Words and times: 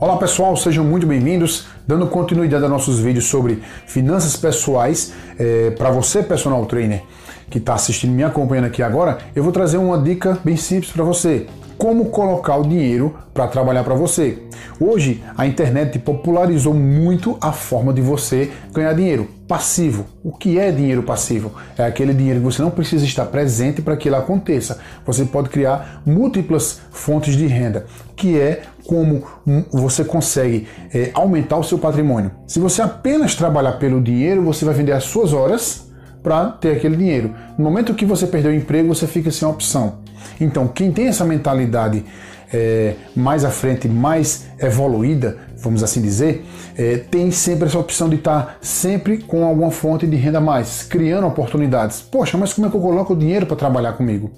Olá 0.00 0.16
pessoal, 0.16 0.56
sejam 0.56 0.84
muito 0.84 1.08
bem-vindos. 1.08 1.66
Dando 1.84 2.06
continuidade 2.06 2.64
a 2.64 2.68
nossos 2.68 3.00
vídeos 3.00 3.24
sobre 3.24 3.60
finanças 3.84 4.36
pessoais, 4.36 5.12
é, 5.36 5.70
para 5.70 5.90
você, 5.90 6.22
personal 6.22 6.64
trainer, 6.66 7.02
que 7.50 7.58
está 7.58 7.74
assistindo, 7.74 8.12
me 8.12 8.22
acompanhando 8.22 8.66
aqui 8.66 8.80
agora, 8.80 9.18
eu 9.34 9.42
vou 9.42 9.50
trazer 9.50 9.76
uma 9.76 10.00
dica 10.00 10.38
bem 10.44 10.56
simples 10.56 10.92
para 10.92 11.02
você 11.02 11.48
como 11.78 12.06
colocar 12.06 12.56
o 12.56 12.64
dinheiro 12.64 13.14
para 13.32 13.46
trabalhar 13.46 13.84
para 13.84 13.94
você. 13.94 14.42
Hoje 14.80 15.22
a 15.36 15.46
internet 15.46 15.98
popularizou 16.00 16.74
muito 16.74 17.38
a 17.40 17.52
forma 17.52 17.92
de 17.92 18.02
você 18.02 18.50
ganhar 18.72 18.92
dinheiro 18.92 19.28
passivo. 19.46 20.04
O 20.22 20.32
que 20.32 20.58
é 20.58 20.72
dinheiro 20.72 21.04
passivo? 21.04 21.52
É 21.78 21.86
aquele 21.86 22.12
dinheiro 22.12 22.40
que 22.40 22.44
você 22.44 22.60
não 22.60 22.70
precisa 22.70 23.04
estar 23.04 23.26
presente 23.26 23.80
para 23.80 23.96
que 23.96 24.08
ele 24.08 24.16
aconteça. 24.16 24.80
Você 25.06 25.24
pode 25.24 25.48
criar 25.50 26.02
múltiplas 26.04 26.80
fontes 26.90 27.36
de 27.36 27.46
renda, 27.46 27.86
que 28.16 28.38
é 28.38 28.62
como 28.88 29.22
você 29.70 30.02
consegue 30.02 30.66
é, 30.94 31.10
aumentar 31.12 31.58
o 31.58 31.62
seu 31.62 31.76
patrimônio. 31.76 32.30
Se 32.46 32.58
você 32.58 32.80
apenas 32.80 33.34
trabalhar 33.34 33.72
pelo 33.72 34.00
dinheiro, 34.00 34.42
você 34.42 34.64
vai 34.64 34.72
vender 34.72 34.92
as 34.92 35.04
suas 35.04 35.34
horas 35.34 35.92
para 36.22 36.46
ter 36.52 36.72
aquele 36.72 36.96
dinheiro. 36.96 37.34
No 37.58 37.64
momento 37.64 37.92
que 37.92 38.06
você 38.06 38.26
perdeu 38.26 38.50
o 38.50 38.54
emprego, 38.54 38.88
você 38.88 39.06
fica 39.06 39.30
sem 39.30 39.46
opção. 39.46 39.98
Então, 40.40 40.66
quem 40.66 40.90
tem 40.90 41.06
essa 41.06 41.22
mentalidade 41.22 42.02
é, 42.50 42.94
mais 43.14 43.44
à 43.44 43.50
frente, 43.50 43.86
mais 43.86 44.46
evoluída, 44.58 45.36
vamos 45.60 45.82
assim 45.82 46.00
dizer, 46.00 46.44
é, 46.76 46.96
tem 46.96 47.30
sempre 47.30 47.66
essa 47.66 47.78
opção 47.78 48.08
de 48.08 48.16
estar 48.16 48.58
sempre 48.60 49.18
com 49.18 49.44
alguma 49.44 49.70
fonte 49.70 50.06
de 50.06 50.16
renda 50.16 50.38
a 50.38 50.40
mais, 50.40 50.84
criando 50.84 51.26
oportunidades. 51.26 52.00
Poxa, 52.00 52.38
mas 52.38 52.52
como 52.52 52.66
é 52.66 52.70
que 52.70 52.76
eu 52.76 52.80
coloco 52.80 53.12
o 53.12 53.16
dinheiro 53.16 53.46
para 53.46 53.56
trabalhar 53.56 53.92
comigo? 53.94 54.30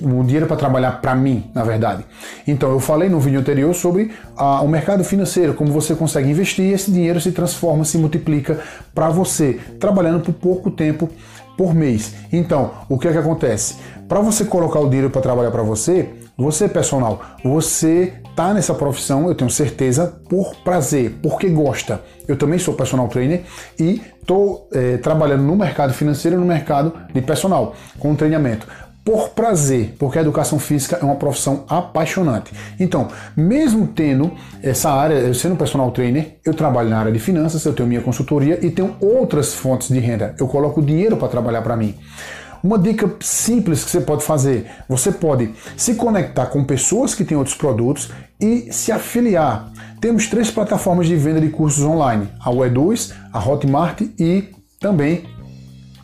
O 0.00 0.22
dinheiro 0.22 0.46
para 0.46 0.56
trabalhar 0.56 1.00
para 1.00 1.14
mim, 1.14 1.50
na 1.54 1.64
verdade. 1.64 2.04
Então, 2.46 2.70
eu 2.70 2.80
falei 2.80 3.08
no 3.08 3.18
vídeo 3.18 3.40
anterior 3.40 3.74
sobre 3.74 4.12
a, 4.36 4.62
o 4.62 4.68
mercado 4.68 5.04
financeiro, 5.04 5.54
como 5.54 5.72
você 5.72 5.94
consegue 5.94 6.30
investir 6.30 6.64
e 6.66 6.72
esse 6.72 6.90
dinheiro 6.90 7.20
se 7.20 7.32
transforma, 7.32 7.84
se 7.84 7.98
multiplica 7.98 8.60
para 8.94 9.08
você, 9.08 9.58
trabalhando 9.78 10.20
por 10.20 10.32
pouco 10.32 10.70
tempo 10.70 11.08
por 11.56 11.74
mês. 11.74 12.14
Então, 12.32 12.70
o 12.88 12.98
que 12.98 13.08
é 13.08 13.12
que 13.12 13.18
acontece? 13.18 13.76
Para 14.08 14.20
você 14.20 14.44
colocar 14.44 14.80
o 14.80 14.88
dinheiro 14.88 15.10
para 15.10 15.20
trabalhar 15.20 15.50
para 15.50 15.62
você, 15.62 16.08
você 16.36 16.68
personal, 16.68 17.20
você 17.44 18.14
tá 18.34 18.54
nessa 18.54 18.74
profissão, 18.74 19.28
eu 19.28 19.34
tenho 19.34 19.50
certeza, 19.50 20.18
por 20.28 20.54
prazer, 20.56 21.18
porque 21.22 21.48
gosta. 21.48 22.00
Eu 22.26 22.36
também 22.36 22.58
sou 22.58 22.74
personal 22.74 23.08
trainer 23.08 23.42
e 23.78 24.00
estou 24.20 24.68
é, 24.72 24.96
trabalhando 24.96 25.42
no 25.42 25.56
mercado 25.56 25.92
financeiro, 25.92 26.38
no 26.38 26.46
mercado 26.46 26.92
de 27.12 27.20
personal, 27.20 27.74
com 27.98 28.14
treinamento 28.14 28.66
por 29.04 29.30
prazer, 29.30 29.94
porque 29.98 30.18
a 30.18 30.20
educação 30.20 30.58
física 30.58 30.98
é 31.00 31.04
uma 31.04 31.16
profissão 31.16 31.64
apaixonante. 31.68 32.52
Então, 32.78 33.08
mesmo 33.36 33.88
tendo 33.88 34.32
essa 34.62 34.92
área, 34.92 35.14
eu 35.14 35.34
sendo 35.34 35.56
personal 35.56 35.90
trainer, 35.90 36.38
eu 36.44 36.54
trabalho 36.54 36.88
na 36.88 37.00
área 37.00 37.12
de 37.12 37.18
finanças, 37.18 37.64
eu 37.64 37.72
tenho 37.72 37.88
minha 37.88 38.00
consultoria 38.00 38.64
e 38.64 38.70
tenho 38.70 38.94
outras 39.00 39.54
fontes 39.54 39.88
de 39.88 39.98
renda. 39.98 40.36
Eu 40.38 40.46
coloco 40.46 40.80
dinheiro 40.80 41.16
para 41.16 41.28
trabalhar 41.28 41.62
para 41.62 41.76
mim. 41.76 41.96
Uma 42.62 42.78
dica 42.78 43.12
simples 43.20 43.84
que 43.84 43.90
você 43.90 44.00
pode 44.00 44.24
fazer: 44.24 44.70
você 44.88 45.10
pode 45.10 45.52
se 45.76 45.94
conectar 45.94 46.46
com 46.46 46.64
pessoas 46.64 47.14
que 47.14 47.24
têm 47.24 47.36
outros 47.36 47.56
produtos 47.56 48.10
e 48.40 48.72
se 48.72 48.92
afiliar. 48.92 49.72
Temos 50.00 50.26
três 50.28 50.50
plataformas 50.50 51.06
de 51.06 51.16
venda 51.16 51.40
de 51.40 51.48
cursos 51.48 51.84
online: 51.84 52.28
a 52.40 52.50
Weduz, 52.50 53.12
a 53.32 53.38
Hotmart 53.38 54.00
e 54.18 54.50
também 54.78 55.24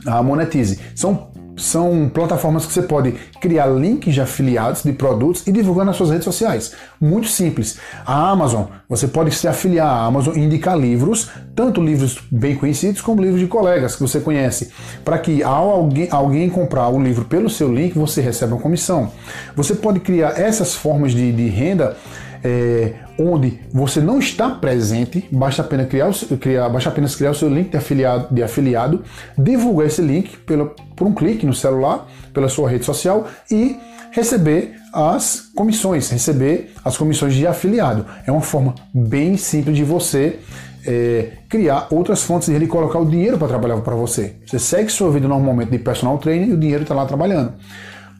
a 0.06 0.22
Monetize. 0.22 0.80
São 0.94 1.30
são 1.58 2.08
plataformas 2.08 2.64
que 2.64 2.72
você 2.72 2.82
pode 2.82 3.12
criar 3.40 3.66
links 3.66 4.14
de 4.14 4.20
afiliados 4.20 4.82
de 4.82 4.92
produtos 4.92 5.46
e 5.46 5.52
divulgar 5.52 5.84
nas 5.84 5.96
suas 5.96 6.10
redes 6.10 6.24
sociais. 6.24 6.72
Muito 7.00 7.28
simples. 7.28 7.78
A 8.06 8.30
Amazon, 8.30 8.64
você 8.88 9.06
pode 9.06 9.34
se 9.34 9.46
afiliar 9.46 9.86
à 9.86 10.04
Amazon 10.06 10.36
e 10.36 10.40
indicar 10.40 10.78
livros, 10.78 11.30
tanto 11.54 11.82
livros 11.82 12.18
bem 12.30 12.56
conhecidos 12.56 13.00
como 13.00 13.20
livros 13.20 13.40
de 13.40 13.46
colegas 13.46 13.96
que 13.96 14.02
você 14.02 14.20
conhece, 14.20 14.70
para 15.04 15.18
que 15.18 15.42
ao 15.42 15.70
alguém, 15.70 16.08
alguém 16.10 16.48
comprar 16.48 16.88
o 16.88 17.02
livro 17.02 17.24
pelo 17.24 17.50
seu 17.50 17.72
link, 17.72 17.98
você 17.98 18.20
receba 18.20 18.54
uma 18.54 18.62
comissão. 18.62 19.12
Você 19.56 19.74
pode 19.74 20.00
criar 20.00 20.38
essas 20.38 20.74
formas 20.74 21.12
de, 21.12 21.32
de 21.32 21.48
renda 21.48 21.96
é, 22.42 22.94
onde 23.18 23.60
você 23.72 24.00
não 24.00 24.18
está 24.18 24.50
presente, 24.50 25.26
basta 25.30 25.62
apenas 25.62 25.88
criar, 25.88 26.10
criar, 26.40 26.68
basta 26.68 26.88
apenas 26.88 27.16
criar 27.16 27.32
o 27.32 27.34
seu 27.34 27.48
link 27.48 27.70
de 27.70 27.76
afiliado, 27.76 28.32
de 28.32 28.42
afiliado 28.42 29.02
divulgar 29.36 29.88
esse 29.88 30.00
link 30.00 30.36
por 30.38 31.06
um 31.06 31.12
clique 31.12 31.44
no 31.44 31.54
celular, 31.54 32.06
pela 32.32 32.48
sua 32.48 32.70
rede 32.70 32.84
social 32.84 33.26
e 33.50 33.76
receber 34.12 34.74
as 34.92 35.50
comissões, 35.54 36.08
receber 36.10 36.72
as 36.84 36.96
comissões 36.96 37.34
de 37.34 37.46
afiliado. 37.46 38.06
É 38.26 38.32
uma 38.32 38.40
forma 38.40 38.74
bem 38.94 39.36
simples 39.36 39.76
de 39.76 39.84
você 39.84 40.38
é, 40.86 41.32
criar 41.48 41.88
outras 41.90 42.22
fontes 42.22 42.48
e 42.48 42.66
colocar 42.66 42.98
o 42.98 43.04
dinheiro 43.04 43.36
para 43.36 43.48
trabalhar 43.48 43.76
para 43.78 43.94
você. 43.94 44.36
Você 44.46 44.58
segue 44.58 44.90
sua 44.90 45.10
vida 45.10 45.28
normalmente 45.28 45.70
de 45.70 45.78
personal 45.78 46.18
trainer 46.18 46.48
e 46.48 46.52
o 46.52 46.56
dinheiro 46.56 46.82
está 46.82 46.94
lá 46.94 47.04
trabalhando. 47.04 47.52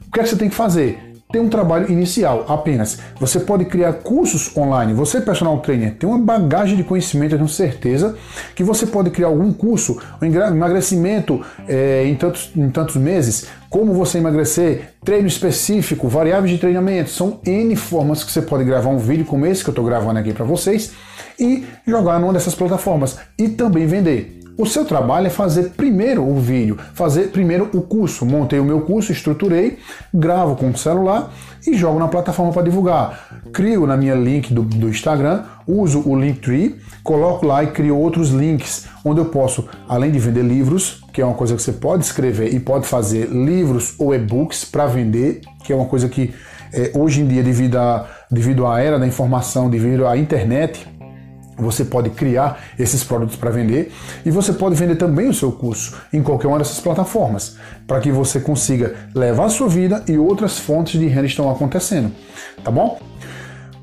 O 0.07 0.11
que 0.11 0.19
é 0.19 0.23
que 0.23 0.29
você 0.29 0.35
tem 0.35 0.49
que 0.49 0.55
fazer? 0.55 1.08
Tem 1.31 1.39
um 1.39 1.47
trabalho 1.47 1.91
inicial 1.91 2.43
apenas. 2.47 2.97
Você 3.19 3.39
pode 3.39 3.65
criar 3.65 3.93
cursos 3.93 4.57
online. 4.57 4.95
Você, 4.95 5.21
personal 5.21 5.59
trainer, 5.59 5.93
tem 5.93 6.09
uma 6.09 6.17
bagagem 6.17 6.75
de 6.75 6.83
conhecimento, 6.83 7.33
eu 7.35 7.37
tenho 7.37 7.47
certeza 7.47 8.17
que 8.55 8.63
você 8.63 8.87
pode 8.87 9.11
criar 9.11 9.27
algum 9.27 9.53
curso, 9.53 10.01
um 10.19 10.25
emagrecimento 10.25 11.39
é, 11.67 12.03
em, 12.07 12.15
tantos, 12.15 12.49
em 12.55 12.71
tantos 12.71 12.95
meses, 12.95 13.45
como 13.69 13.93
você 13.93 14.17
emagrecer, 14.17 14.95
treino 15.05 15.27
específico, 15.27 16.07
variáveis 16.07 16.51
de 16.51 16.57
treinamento. 16.57 17.11
São 17.11 17.39
N 17.45 17.75
formas 17.75 18.23
que 18.23 18.31
você 18.31 18.41
pode 18.41 18.63
gravar 18.63 18.89
um 18.89 18.97
vídeo 18.97 19.23
como 19.23 19.45
esse 19.45 19.63
que 19.63 19.69
eu 19.69 19.73
estou 19.73 19.85
gravando 19.85 20.17
aqui 20.17 20.33
para 20.33 20.45
vocês 20.45 20.93
e 21.39 21.63
jogar 21.85 22.19
numa 22.19 22.33
dessas 22.33 22.55
plataformas 22.55 23.19
e 23.37 23.49
também 23.49 23.85
vender. 23.85 24.38
O 24.59 24.65
seu 24.65 24.83
trabalho 24.83 25.27
é 25.27 25.29
fazer 25.29 25.69
primeiro 25.69 26.21
o 26.21 26.37
vídeo, 26.37 26.77
fazer 26.93 27.29
primeiro 27.29 27.69
o 27.73 27.81
curso. 27.81 28.25
Montei 28.25 28.59
o 28.59 28.65
meu 28.65 28.81
curso, 28.81 29.09
estruturei, 29.09 29.79
gravo 30.13 30.57
com 30.57 30.69
o 30.69 30.77
celular 30.77 31.31
e 31.65 31.73
jogo 31.77 31.97
na 31.97 32.09
plataforma 32.09 32.51
para 32.51 32.63
divulgar. 32.63 33.41
Crio 33.53 33.87
na 33.87 33.95
minha 33.95 34.15
link 34.15 34.53
do, 34.53 34.61
do 34.63 34.89
Instagram, 34.89 35.45
uso 35.65 36.03
o 36.05 36.13
Linktree, 36.19 36.75
coloco 37.01 37.45
lá 37.45 37.63
e 37.63 37.67
crio 37.67 37.97
outros 37.97 38.31
links 38.31 38.85
onde 39.05 39.21
eu 39.21 39.25
posso, 39.27 39.65
além 39.87 40.11
de 40.11 40.19
vender 40.19 40.43
livros, 40.43 41.05
que 41.13 41.21
é 41.21 41.25
uma 41.25 41.35
coisa 41.35 41.55
que 41.55 41.61
você 41.61 41.71
pode 41.71 42.03
escrever 42.03 42.53
e 42.53 42.59
pode 42.59 42.85
fazer 42.85 43.29
livros 43.29 43.95
ou 43.97 44.13
e-books 44.13 44.65
para 44.65 44.87
vender, 44.87 45.39
que 45.63 45.71
é 45.71 45.75
uma 45.77 45.85
coisa 45.85 46.09
que 46.09 46.33
é, 46.73 46.91
hoje 46.95 47.21
em 47.21 47.27
dia, 47.27 47.41
devido, 47.41 47.77
a, 47.77 48.05
devido 48.29 48.67
à 48.67 48.81
era 48.81 48.99
da 48.99 49.07
informação, 49.07 49.69
devido 49.69 50.05
à 50.05 50.17
internet, 50.17 50.85
você 51.63 51.85
pode 51.85 52.09
criar 52.11 52.59
esses 52.77 53.03
produtos 53.03 53.35
para 53.35 53.49
vender 53.49 53.91
e 54.25 54.31
você 54.31 54.53
pode 54.53 54.75
vender 54.75 54.95
também 54.95 55.29
o 55.29 55.33
seu 55.33 55.51
curso 55.51 55.95
em 56.11 56.21
qualquer 56.21 56.47
uma 56.47 56.57
dessas 56.57 56.79
plataformas, 56.79 57.57
para 57.87 57.99
que 57.99 58.11
você 58.11 58.39
consiga 58.39 58.95
levar 59.13 59.45
a 59.45 59.49
sua 59.49 59.67
vida 59.67 60.03
e 60.07 60.17
outras 60.17 60.59
fontes 60.59 60.99
de 60.99 61.07
renda 61.07 61.27
estão 61.27 61.49
acontecendo, 61.49 62.11
tá 62.63 62.71
bom? 62.71 62.99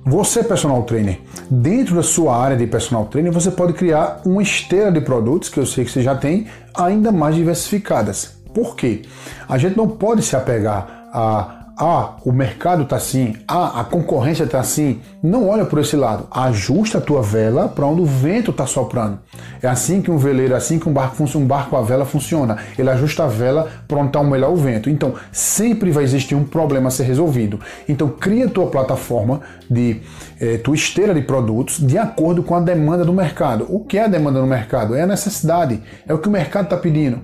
Você, 0.09 0.45
personal 0.45 0.85
trainer, 0.85 1.19
dentro 1.51 1.97
da 1.97 2.03
sua 2.03 2.37
área 2.37 2.57
de 2.57 2.65
personal 2.65 3.07
trainer, 3.07 3.33
você 3.33 3.51
pode 3.51 3.73
criar 3.73 4.21
uma 4.25 4.41
esteira 4.41 4.93
de 4.93 5.01
produtos 5.01 5.49
que 5.49 5.59
eu 5.59 5.67
sei 5.67 5.85
que 5.85 5.91
você 5.91 6.01
já 6.01 6.15
tem, 6.15 6.47
ainda 6.73 7.11
mais 7.11 7.35
diversificadas. 7.35 8.37
Por 8.55 8.77
quê? 8.77 9.03
A 9.49 9.59
gente 9.59 9.77
não 9.77 9.89
pode 9.89 10.23
se 10.23 10.37
apegar 10.37 11.09
a 11.13 11.66
ah, 11.79 12.17
o 12.25 12.33
mercado 12.33 12.85
está 12.85 12.97
assim, 12.97 13.35
ah, 13.47 13.81
a 13.81 13.85
concorrência 13.85 14.45
está 14.45 14.59
assim. 14.59 15.01
Não 15.23 15.47
olha 15.47 15.67
por 15.67 15.79
esse 15.79 15.95
lado. 15.95 16.27
Ajusta 16.31 16.99
a 16.99 17.01
tua 17.01 17.21
vela 17.21 17.69
para 17.69 17.85
onde 17.85 18.01
o 18.01 18.07
vento 18.07 18.51
está 18.51 18.67
soprando. 18.67 19.19
É 19.63 19.69
assim 19.69 20.01
que 20.01 20.11
um 20.11 20.17
veleiro, 20.17 20.55
é 20.55 20.57
assim 20.57 20.79
que 20.79 20.89
um 20.89 20.93
barco 20.93 21.23
um 21.37 21.47
barco 21.47 21.77
a 21.77 21.83
vela 21.83 22.07
funciona. 22.07 22.57
Ele 22.79 22.89
ajusta 22.89 23.25
a 23.25 23.27
vela 23.27 23.69
para 23.87 23.99
onde 23.99 24.09
está 24.09 24.21
o 24.21 24.25
melhor 24.25 24.53
o 24.53 24.57
vento. 24.57 24.89
Então, 24.89 25.15
sempre 25.31 25.91
vai 25.91 26.05
existir 26.05 26.35
um 26.35 26.45
problema 26.45 26.89
a 26.89 26.91
ser 26.91 27.03
resolvido. 27.03 27.61
Então, 27.87 28.09
cria 28.09 28.49
tua 28.49 28.69
plataforma 28.69 29.43
de 29.69 30.01
eh, 30.41 30.59
tua 30.59 30.75
esteira 30.75 31.13
de 31.13 31.23
produtos 31.23 31.79
de 31.79 31.99
acordo 31.99 32.43
com 32.43 32.55
a 32.55 32.61
demanda 32.61 33.05
do 33.05 33.13
mercado. 33.13 33.67
O 33.69 33.81
que 33.81 33.99
é 33.99 34.05
a 34.05 34.09
demanda 34.09 34.41
do 34.41 34.47
mercado? 34.47 34.95
É 34.95 35.03
a 35.03 35.07
necessidade, 35.07 35.83
é 36.07 36.15
o 36.15 36.19
que 36.19 36.29
o 36.29 36.31
mercado 36.31 36.65
está 36.65 36.77
pedindo. 36.77 37.21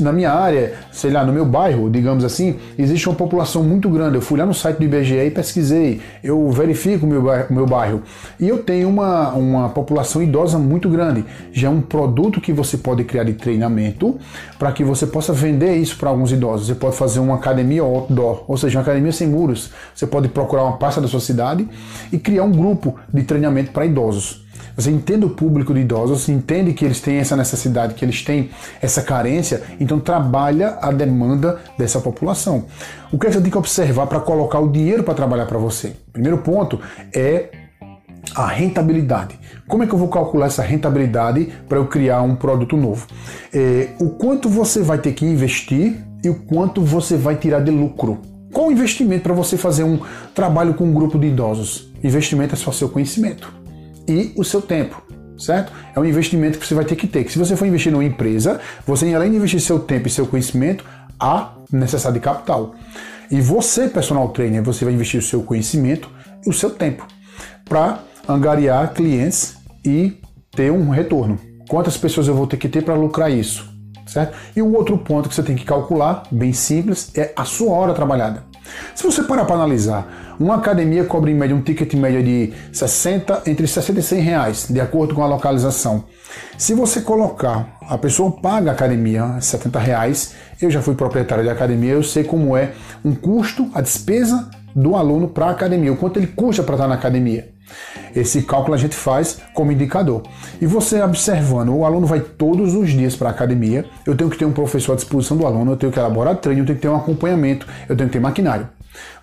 Na 0.00 0.12
minha 0.12 0.32
área, 0.32 0.74
sei 0.92 1.10
lá, 1.10 1.24
no 1.24 1.32
meu 1.32 1.44
bairro, 1.44 1.90
digamos 1.90 2.24
assim, 2.24 2.58
existe 2.78 3.08
uma 3.08 3.14
população 3.14 3.62
muito 3.72 3.88
grande. 3.88 4.16
Eu 4.16 4.22
fui 4.22 4.38
lá 4.38 4.46
no 4.46 4.54
site 4.54 4.78
do 4.78 4.84
IBGE 4.84 5.16
e 5.16 5.30
pesquisei, 5.30 6.00
eu 6.22 6.50
verifico 6.50 7.06
o 7.06 7.08
meu, 7.08 7.22
meu 7.50 7.66
bairro 7.66 8.02
e 8.38 8.48
eu 8.48 8.62
tenho 8.62 8.88
uma, 8.88 9.32
uma 9.32 9.68
população 9.70 10.22
idosa 10.22 10.58
muito 10.58 10.88
grande. 10.88 11.24
Já 11.52 11.68
é 11.68 11.70
um 11.70 11.80
produto 11.80 12.40
que 12.40 12.52
você 12.52 12.76
pode 12.76 13.04
criar 13.04 13.24
de 13.24 13.34
treinamento 13.34 14.18
para 14.58 14.70
que 14.72 14.84
você 14.84 15.06
possa 15.06 15.32
vender 15.32 15.76
isso 15.76 15.96
para 15.96 16.10
alguns 16.10 16.32
idosos. 16.32 16.66
Você 16.66 16.74
pode 16.74 16.96
fazer 16.96 17.20
uma 17.20 17.36
academia 17.36 17.82
outdoor, 17.82 18.44
ou 18.46 18.56
seja, 18.56 18.78
uma 18.78 18.82
academia 18.82 19.12
sem 19.12 19.28
muros. 19.28 19.70
Você 19.94 20.06
pode 20.06 20.28
procurar 20.28 20.64
uma 20.64 20.76
praça 20.76 21.00
da 21.00 21.08
sua 21.08 21.20
cidade 21.20 21.68
e 22.12 22.18
criar 22.18 22.44
um 22.44 22.52
grupo 22.52 22.96
de 23.12 23.22
treinamento 23.22 23.72
para 23.72 23.86
idosos. 23.86 24.41
Você 24.76 24.90
entende 24.90 25.26
o 25.26 25.30
público 25.30 25.74
de 25.74 25.80
idosos, 25.80 26.22
você 26.22 26.32
entende 26.32 26.72
que 26.72 26.84
eles 26.84 27.00
têm 27.00 27.18
essa 27.18 27.36
necessidade, 27.36 27.94
que 27.94 28.04
eles 28.04 28.22
têm 28.22 28.50
essa 28.80 29.02
carência, 29.02 29.62
então 29.78 30.00
trabalha 30.00 30.78
a 30.80 30.90
demanda 30.90 31.60
dessa 31.78 32.00
população. 32.00 32.64
O 33.12 33.18
que 33.18 33.30
você 33.30 33.40
tem 33.40 33.50
que 33.50 33.58
observar 33.58 34.06
para 34.06 34.20
colocar 34.20 34.60
o 34.60 34.70
dinheiro 34.70 35.02
para 35.02 35.14
trabalhar 35.14 35.46
para 35.46 35.58
você? 35.58 35.92
Primeiro 36.12 36.38
ponto 36.38 36.80
é 37.14 37.50
a 38.34 38.46
rentabilidade. 38.46 39.38
Como 39.68 39.82
é 39.82 39.86
que 39.86 39.92
eu 39.92 39.98
vou 39.98 40.08
calcular 40.08 40.46
essa 40.46 40.62
rentabilidade 40.62 41.52
para 41.68 41.78
eu 41.78 41.86
criar 41.86 42.22
um 42.22 42.34
produto 42.34 42.76
novo? 42.76 43.06
É, 43.52 43.88
o 44.00 44.10
quanto 44.10 44.48
você 44.48 44.80
vai 44.80 44.98
ter 44.98 45.12
que 45.12 45.26
investir 45.26 46.02
e 46.24 46.30
o 46.30 46.34
quanto 46.34 46.80
você 46.82 47.16
vai 47.16 47.36
tirar 47.36 47.60
de 47.60 47.70
lucro. 47.70 48.20
Qual 48.52 48.68
o 48.68 48.72
investimento 48.72 49.22
para 49.22 49.34
você 49.34 49.56
fazer 49.56 49.82
um 49.82 49.98
trabalho 50.34 50.74
com 50.74 50.84
um 50.84 50.92
grupo 50.92 51.18
de 51.18 51.26
idosos? 51.26 51.90
Investimento 52.02 52.54
é 52.54 52.56
só 52.56 52.70
seu 52.70 52.88
conhecimento 52.88 53.61
e 54.08 54.32
o 54.36 54.44
seu 54.44 54.60
tempo, 54.60 55.02
certo? 55.38 55.72
É 55.94 56.00
um 56.00 56.04
investimento 56.04 56.58
que 56.58 56.66
você 56.66 56.74
vai 56.74 56.84
ter 56.84 56.96
que 56.96 57.06
ter. 57.06 57.24
Que 57.24 57.32
se 57.32 57.38
você 57.38 57.56
for 57.56 57.66
investir 57.66 57.92
numa 57.92 58.04
empresa, 58.04 58.60
você 58.86 59.12
além 59.14 59.30
de 59.30 59.36
investir 59.36 59.60
seu 59.60 59.78
tempo 59.78 60.08
e 60.08 60.10
seu 60.10 60.26
conhecimento, 60.26 60.84
há 61.18 61.54
necessidade 61.70 62.14
de 62.14 62.20
capital. 62.20 62.74
E 63.30 63.40
você, 63.40 63.88
personal 63.88 64.28
trainer, 64.28 64.62
você 64.62 64.84
vai 64.84 64.92
investir 64.92 65.18
o 65.18 65.22
seu 65.22 65.42
conhecimento 65.42 66.10
e 66.44 66.50
o 66.50 66.52
seu 66.52 66.70
tempo 66.70 67.06
para 67.64 68.00
angariar 68.28 68.92
clientes 68.92 69.56
e 69.84 70.20
ter 70.50 70.70
um 70.70 70.90
retorno. 70.90 71.38
Quantas 71.68 71.96
pessoas 71.96 72.28
eu 72.28 72.34
vou 72.34 72.46
ter 72.46 72.56
que 72.56 72.68
ter 72.68 72.82
para 72.82 72.94
lucrar 72.94 73.30
isso? 73.30 73.72
Certo? 74.06 74.36
E 74.54 74.60
o 74.60 74.74
outro 74.74 74.98
ponto 74.98 75.28
que 75.28 75.34
você 75.34 75.42
tem 75.42 75.56
que 75.56 75.64
calcular, 75.64 76.24
bem 76.30 76.52
simples, 76.52 77.10
é 77.16 77.32
a 77.34 77.44
sua 77.44 77.72
hora 77.74 77.94
trabalhada. 77.94 78.44
Se 78.94 79.02
você 79.02 79.22
parar 79.22 79.44
para 79.44 79.56
analisar, 79.56 80.34
uma 80.38 80.56
academia 80.56 81.04
cobra 81.04 81.30
em 81.30 81.34
média 81.34 81.54
um 81.54 81.62
ticket 81.62 81.94
média 81.94 82.22
de 82.22 82.52
60, 82.72 83.42
entre 83.46 83.66
60 83.66 84.00
e 84.00 84.02
100 84.02 84.20
reais, 84.20 84.66
de 84.68 84.80
acordo 84.80 85.14
com 85.14 85.22
a 85.22 85.26
localização. 85.26 86.04
Se 86.56 86.74
você 86.74 87.00
colocar, 87.00 87.78
a 87.88 87.98
pessoa 87.98 88.30
paga 88.30 88.70
a 88.70 88.74
academia 88.74 89.40
70 89.40 89.78
reais, 89.78 90.34
eu 90.60 90.70
já 90.70 90.80
fui 90.80 90.94
proprietário 90.94 91.44
de 91.44 91.50
academia, 91.50 91.92
eu 91.92 92.02
sei 92.02 92.24
como 92.24 92.56
é 92.56 92.72
um 93.04 93.14
custo, 93.14 93.70
a 93.74 93.80
despesa 93.80 94.48
do 94.74 94.96
aluno 94.96 95.28
para 95.28 95.46
a 95.46 95.50
academia, 95.50 95.92
o 95.92 95.96
quanto 95.96 96.18
ele 96.18 96.28
custa 96.28 96.62
para 96.62 96.74
estar 96.74 96.88
na 96.88 96.94
academia. 96.94 97.51
Esse 98.14 98.42
cálculo 98.42 98.74
a 98.74 98.78
gente 98.78 98.94
faz 98.94 99.40
como 99.54 99.72
indicador. 99.72 100.22
E 100.60 100.66
você 100.66 101.02
observando, 101.02 101.74
o 101.74 101.84
aluno 101.84 102.06
vai 102.06 102.20
todos 102.20 102.74
os 102.74 102.90
dias 102.90 103.16
para 103.16 103.28
a 103.28 103.32
academia, 103.32 103.84
eu 104.06 104.16
tenho 104.16 104.30
que 104.30 104.38
ter 104.38 104.44
um 104.44 104.52
professor 104.52 104.92
à 104.92 104.96
disposição 104.96 105.36
do 105.36 105.46
aluno, 105.46 105.72
eu 105.72 105.76
tenho 105.76 105.92
que 105.92 105.98
elaborar 105.98 106.36
treino, 106.36 106.62
eu 106.62 106.66
tenho 106.66 106.76
que 106.76 106.82
ter 106.82 106.88
um 106.88 106.96
acompanhamento, 106.96 107.66
eu 107.88 107.96
tenho 107.96 108.08
que 108.08 108.14
ter 108.14 108.20
maquinário. 108.20 108.68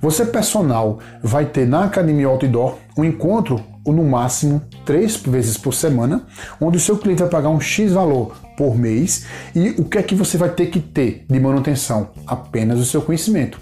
Você, 0.01 0.25
personal, 0.25 0.99
vai 1.21 1.45
ter 1.45 1.67
na 1.67 1.83
academia 1.83 2.27
outdoor 2.27 2.77
um 2.97 3.03
encontro, 3.03 3.63
ou 3.85 3.93
no 3.93 4.03
máximo 4.03 4.61
três 4.85 5.17
vezes 5.17 5.57
por 5.57 5.73
semana, 5.73 6.23
onde 6.59 6.77
o 6.77 6.79
seu 6.79 6.97
cliente 6.97 7.21
vai 7.21 7.29
pagar 7.29 7.49
um 7.49 7.59
X 7.59 7.93
valor 7.93 8.35
por 8.57 8.77
mês 8.77 9.25
e 9.55 9.69
o 9.77 9.85
que 9.85 9.97
é 9.97 10.03
que 10.03 10.15
você 10.15 10.37
vai 10.37 10.49
ter 10.49 10.67
que 10.67 10.79
ter 10.79 11.25
de 11.29 11.39
manutenção? 11.39 12.09
Apenas 12.27 12.79
o 12.79 12.85
seu 12.85 13.01
conhecimento. 13.01 13.59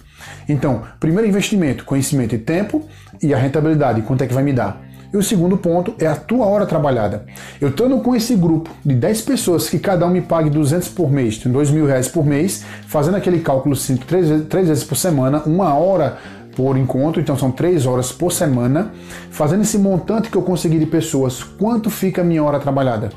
Então, 0.48 0.84
primeiro 1.00 1.28
investimento, 1.28 1.86
conhecimento 1.86 2.36
e 2.36 2.38
tempo, 2.38 2.84
e 3.22 3.34
a 3.34 3.38
rentabilidade, 3.38 4.02
quanto 4.02 4.24
é 4.24 4.28
que 4.28 4.34
vai 4.34 4.44
me 4.44 4.54
dar? 4.54 4.82
E 5.14 5.16
o 5.16 5.24
segundo 5.24 5.58
ponto 5.58 5.96
é 6.00 6.06
a 6.06 6.16
tua 6.16 6.46
hora 6.46 6.66
trabalhada. 6.66 7.26
Eu 7.62 7.70
estando 7.70 7.98
com 8.00 8.16
esse 8.16 8.36
grupo 8.36 8.70
de 8.86 8.94
10 8.94 9.22
pessoas 9.22 9.70
que 9.70 9.80
cada 9.80 10.06
um 10.06 10.10
me 10.10 10.22
pague 10.22 10.50
200 10.50 10.90
por 10.90 11.10
mês, 11.10 11.38
2 11.38 11.72
mil 11.72 11.86
reais 11.86 12.08
por 12.10 12.26
mês, 12.26 12.66
fazendo 12.88 13.16
aquele 13.16 13.40
cálculo 13.40 13.76
5, 13.76 14.06
3, 14.06 14.46
3 14.48 14.68
vezes 14.68 14.84
por 14.84 14.96
semana, 14.96 15.44
uma 15.46 15.74
hora 15.74 16.18
por 16.56 16.76
encontro, 16.76 17.22
então 17.22 17.38
são 17.38 17.52
3 17.52 17.86
horas 17.86 18.12
por 18.12 18.34
semana, 18.34 18.92
fazendo 19.30 19.62
esse 19.62 19.78
montante 19.78 20.30
que 20.30 20.36
eu 20.36 20.42
consegui 20.42 20.80
de 20.80 20.88
pessoas, 20.88 21.42
quanto 21.42 21.90
fica 21.90 22.22
a 22.22 22.26
minha 22.26 22.44
hora 22.44 22.60
trabalhada? 22.60 23.10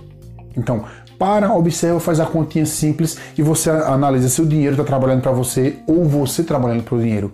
Então, 0.57 0.85
para, 1.21 1.53
observa, 1.53 2.01
faz 2.01 2.19
a 2.19 2.25
continha 2.25 2.65
simples 2.65 3.19
e 3.37 3.43
você 3.43 3.69
analisa 3.69 4.27
se 4.31 4.41
o 4.41 4.47
dinheiro 4.47 4.73
está 4.73 4.85
trabalhando 4.85 5.21
para 5.21 5.33
você 5.33 5.77
ou 5.87 6.03
você 6.07 6.43
trabalhando 6.43 6.83
para 6.83 6.95
o 6.95 6.99
dinheiro. 6.99 7.31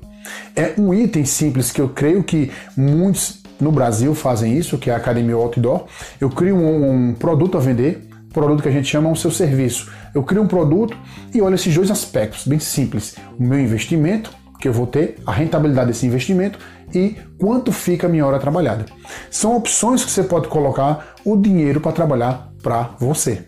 É 0.56 0.74
um 0.76 0.92
item 0.92 1.24
simples 1.24 1.70
que 1.70 1.80
eu 1.80 1.88
creio 1.88 2.24
que 2.24 2.50
muitos 2.76 3.44
no 3.60 3.70
Brasil 3.70 4.12
fazem 4.12 4.58
isso, 4.58 4.76
que 4.76 4.90
é 4.90 4.92
a 4.92 4.96
Academia 4.96 5.36
Outdoor. 5.36 5.84
Eu 6.20 6.28
crio 6.28 6.56
um, 6.56 7.10
um 7.10 7.14
produto 7.14 7.56
a 7.56 7.60
vender, 7.60 8.08
produto 8.32 8.60
que 8.60 8.68
a 8.68 8.72
gente 8.72 8.88
chama 8.88 9.08
o 9.08 9.14
seu 9.14 9.30
serviço. 9.30 9.88
Eu 10.12 10.24
crio 10.24 10.42
um 10.42 10.48
produto 10.48 10.98
e 11.32 11.40
olho 11.40 11.54
esses 11.54 11.72
dois 11.72 11.88
aspectos, 11.88 12.44
bem 12.44 12.58
simples. 12.58 13.14
O 13.38 13.42
meu 13.44 13.60
investimento, 13.60 14.32
que 14.58 14.66
eu 14.66 14.72
vou 14.72 14.88
ter, 14.88 15.16
a 15.24 15.30
rentabilidade 15.30 15.92
desse 15.92 16.04
investimento 16.04 16.58
e 16.92 17.14
quanto 17.38 17.70
fica 17.70 18.08
a 18.08 18.10
minha 18.10 18.26
hora 18.26 18.40
trabalhada. 18.40 18.84
São 19.30 19.56
opções 19.56 20.04
que 20.04 20.10
você 20.10 20.24
pode 20.24 20.48
colocar 20.48 21.14
o 21.24 21.36
dinheiro 21.36 21.80
para 21.80 21.92
trabalhar 21.92 22.52
para 22.60 22.90
você. 22.98 23.44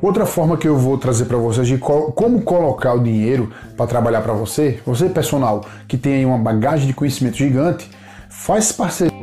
Outra 0.00 0.24
forma 0.24 0.56
que 0.56 0.68
eu 0.68 0.76
vou 0.76 0.96
trazer 0.96 1.24
para 1.24 1.36
vocês 1.36 1.66
de 1.66 1.76
como 1.78 2.42
colocar 2.42 2.94
o 2.94 3.02
dinheiro 3.02 3.52
para 3.76 3.86
trabalhar 3.86 4.20
para 4.20 4.32
você, 4.32 4.80
você 4.86 5.08
personal 5.08 5.64
que 5.88 5.96
tem 5.96 6.14
aí 6.14 6.24
uma 6.24 6.38
bagagem 6.38 6.86
de 6.86 6.92
conhecimento 6.92 7.36
gigante, 7.36 7.90
faz 8.28 8.70
parceria 8.70 9.17